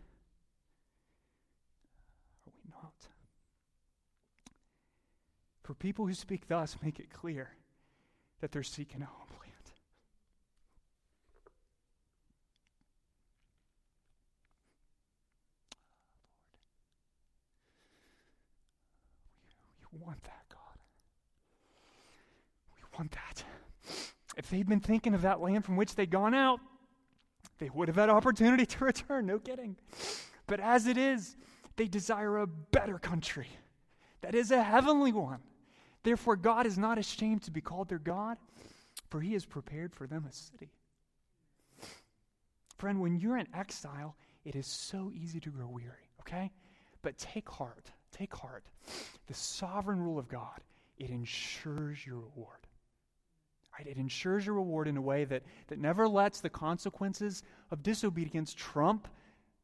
[2.49, 3.07] are we not?
[5.63, 7.51] For people who speak thus, make it clear
[8.41, 9.29] that they're seeking a home
[20.07, 20.79] want that, God.
[22.77, 23.45] We want that.
[24.37, 26.61] If they'd been thinking of that land from which they'd gone out,
[27.59, 29.77] they would have had opportunity to return, no kidding.
[30.47, 31.37] But as it is,
[31.77, 33.49] they desire a better country.
[34.21, 35.41] That is a heavenly one.
[36.03, 38.37] Therefore, God is not ashamed to be called their God,
[39.11, 40.71] for he has prepared for them a city.
[42.79, 46.53] Friend, when you're in exile, it is so easy to grow weary, okay?
[47.03, 48.65] But take heart, take heart.
[49.27, 50.61] The sovereign rule of God,
[50.99, 52.59] it ensures your reward.
[53.79, 53.87] Right?
[53.87, 58.55] It ensures your reward in a way that, that never lets the consequences of disobedience
[58.55, 59.09] trump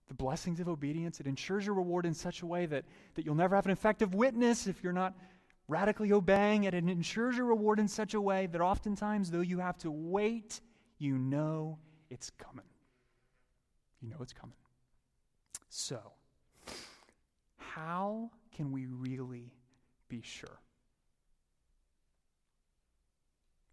[0.09, 1.21] the blessings of obedience.
[1.21, 2.85] It ensures your reward in such a way that,
[3.15, 5.15] that you'll never have an effective witness if you're not
[5.69, 6.75] radically obeying it.
[6.75, 10.61] It ensures your reward in such a way that oftentimes, though you have to wait,
[10.99, 11.79] you know
[12.11, 12.67] it's coming.
[14.03, 14.57] You know it's coming.
[15.71, 16.13] So,
[17.75, 19.53] how can we really
[20.09, 20.61] be sure?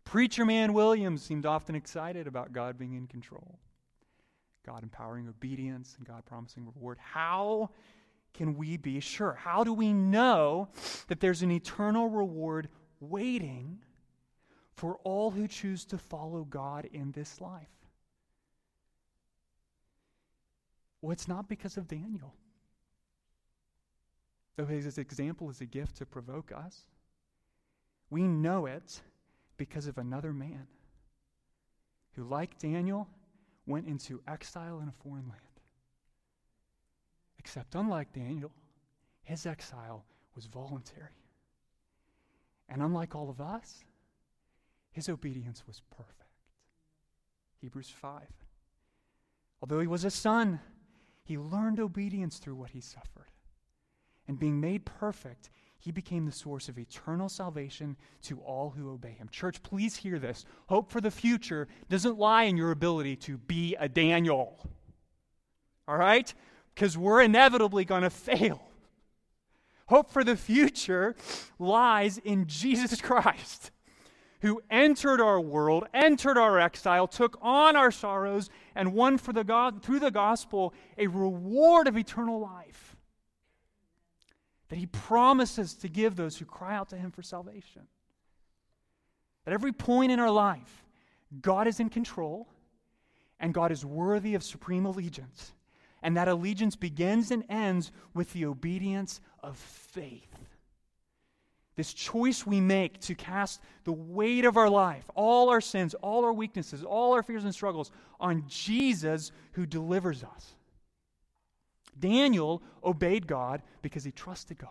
[0.05, 3.59] Preacher man Williams seemed often excited about God being in control,
[4.65, 6.97] God empowering obedience, and God promising reward.
[6.99, 7.69] How
[8.33, 9.33] can we be sure?
[9.33, 10.69] How do we know
[11.07, 12.69] that there's an eternal reward
[12.99, 13.79] waiting
[14.75, 17.67] for all who choose to follow God in this life?
[21.01, 22.33] Well, it's not because of Daniel.
[24.55, 26.81] Though his example is a gift to provoke us,
[28.09, 29.01] we know it
[29.57, 30.67] because of another man
[32.13, 33.07] who, like Daniel,
[33.65, 35.41] went into exile in a foreign land.
[37.37, 38.51] Except, unlike Daniel,
[39.23, 40.03] his exile
[40.35, 41.15] was voluntary.
[42.67, 43.83] And unlike all of us,
[44.91, 46.15] his obedience was perfect.
[47.61, 48.21] Hebrews 5.
[49.61, 50.59] Although he was a son,
[51.23, 53.27] he learned obedience through what he suffered.
[54.29, 55.49] And being made perfect,
[55.79, 59.27] he became the source of eternal salvation to all who obey him.
[59.29, 60.45] Church, please hear this.
[60.67, 64.65] Hope for the future doesn't lie in your ability to be a Daniel.
[65.85, 66.33] All right?
[66.79, 68.61] because we're inevitably going to fail.
[69.87, 71.13] Hope for the future
[71.59, 73.71] lies in Jesus Christ,
[74.39, 79.43] who entered our world, entered our exile, took on our sorrows, and won for the
[79.43, 82.88] God, through the gospel a reward of eternal life
[84.69, 87.83] that he promises to give those who cry out to him for salvation.
[89.45, 90.85] At every point in our life,
[91.41, 92.47] God is in control
[93.39, 95.53] and God is worthy of supreme allegiance
[96.01, 100.35] and that allegiance begins and ends with the obedience of faith.
[101.75, 106.25] This choice we make to cast the weight of our life, all our sins, all
[106.25, 110.55] our weaknesses, all our fears and struggles on Jesus who delivers us.
[111.99, 114.69] Daniel obeyed God because he trusted God.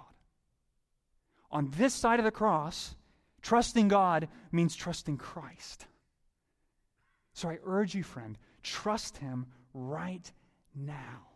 [1.50, 2.94] On this side of the cross,
[3.42, 5.86] trusting God means trusting Christ.
[7.32, 10.30] So I urge you, friend, trust him right
[10.74, 11.26] now.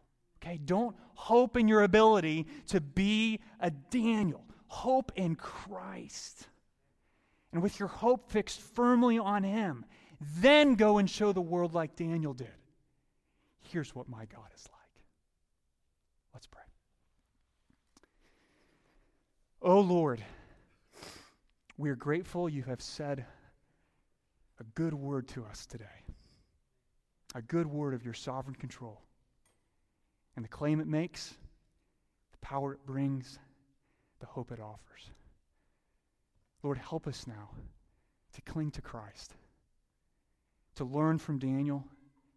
[0.43, 0.59] Okay?
[0.65, 4.45] Don't hope in your ability to be a Daniel.
[4.67, 6.49] Hope in Christ.
[7.53, 9.85] And with your hope fixed firmly on Him,
[10.39, 12.49] then go and show the world like Daniel did.
[13.61, 15.03] Here's what my God is like.
[16.33, 16.63] Let's pray.
[19.65, 20.25] Oh Lord,
[21.77, 23.25] we are grateful you have said
[24.59, 25.85] a good word to us today,
[27.37, 29.01] a good word of your sovereign control
[30.35, 31.35] and the claim it makes,
[32.33, 33.39] the power it brings,
[34.19, 35.11] the hope it offers.
[36.65, 37.51] Lord, help us now
[38.35, 39.33] to cling to Christ,
[40.75, 41.85] to learn from Daniel,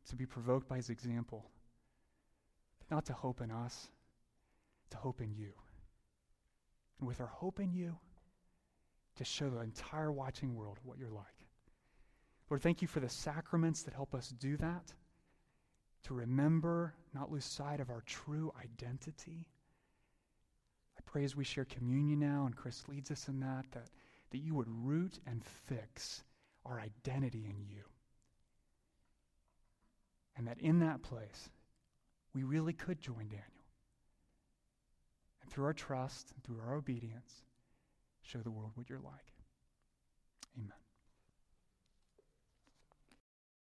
[0.10, 1.44] to be provoked by his example,
[2.92, 3.88] not to hope in us,
[4.92, 5.54] to hope in you.
[7.00, 7.98] And with our hope in you,
[9.18, 11.26] to show the entire watching world what you're like.
[12.50, 14.94] Lord, thank you for the sacraments that help us do that,
[16.04, 19.48] to remember, not lose sight of our true identity.
[20.98, 23.90] I pray as we share communion now, and Chris leads us in that, that,
[24.32, 26.24] that you would root and fix
[26.66, 27.84] our identity in you.
[30.38, 31.50] And that in that place,
[32.34, 33.55] we really could join Daniel.
[35.46, 37.44] And through our trust and through our obedience,
[38.24, 39.36] show the world what you're like.
[40.58, 40.85] Amen.